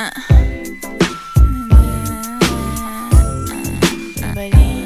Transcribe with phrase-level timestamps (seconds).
[0.00, 0.14] Balinha,
[4.24, 4.79] essa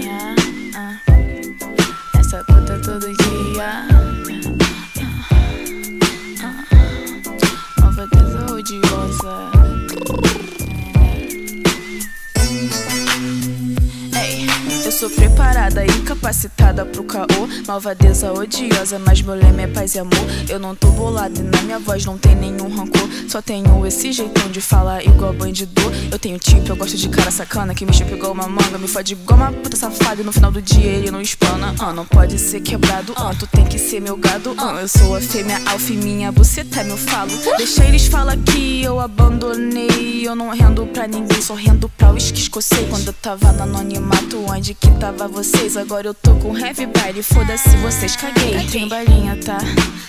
[15.05, 17.47] sou preparada e capacitada pro caô.
[17.67, 20.13] Malvadeza odiosa, mas meu lema é paz e amor.
[20.49, 23.07] Eu não tô bolada e na minha voz não tem nenhum rancor.
[23.29, 25.83] Só tenho esse jeitão de falar igual bandido.
[26.11, 28.79] Eu tenho tipo, eu gosto de cara sacana que me chupa igual uma manga.
[28.79, 31.75] Me fode igual uma puta safada e no final do dia ele não espana.
[31.79, 34.55] Ah, não pode ser quebrado, ah, tu tem que ser meu gado.
[34.57, 37.31] Ah, eu sou a fêmea alfa e minha buceta é meu falo.
[37.59, 38.74] Deixa eles falar que
[39.05, 40.27] abandonei.
[40.27, 42.89] Eu não rendo pra ninguém, só rendo pra uísque escocês.
[42.89, 45.77] Quando eu tava no anonimato, onde que tava vocês?
[45.77, 48.67] Agora eu tô com heavy baile, foda-se vocês, caguei.
[48.71, 49.59] Tem balinha, tá?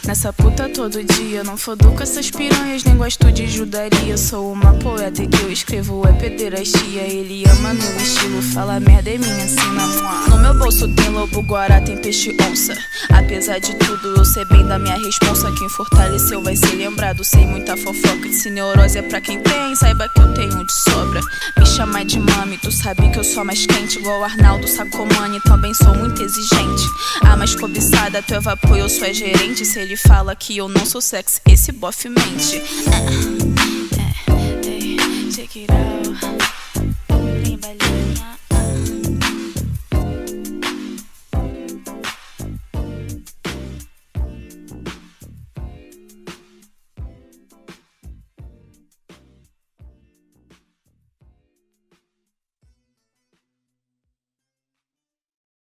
[0.06, 1.44] Nessa puta todo dia.
[1.44, 4.16] Não fodo com essas piranhas, nem gosto de judaria.
[4.18, 7.02] Sou uma poeta e que eu escrevo é pederastia.
[7.02, 9.88] Ele ama meu estilo, fala merda é minha ensina.
[10.30, 12.78] No meu bolso tem lobo guará, tem peixe onça.
[13.10, 15.52] Apesar de tudo, eu sei bem da minha responsa.
[15.58, 17.24] Quem fortaleceu vai ser lembrado.
[17.24, 19.76] Sei muita fofoca, se neurose é pra quem tem.
[19.76, 21.22] Saiba que eu tenho de sobra.
[21.58, 23.98] Me chama de mami, tu sabe que eu sou mais quente.
[23.98, 26.84] Igual Arnaldo Sacomani, também sou muito exigente.
[27.22, 29.66] A mais cobiçada, tu é vapor, eu sou a gerente.
[29.66, 32.58] Se ele fala que eu não sou sexy, esse bofe mente.
[32.58, 33.45] É,